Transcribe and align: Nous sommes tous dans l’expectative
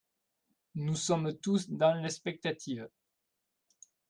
Nous 0.73 0.95
sommes 0.95 1.31
tous 1.37 1.69
dans 1.69 1.93
l’expectative 1.93 2.89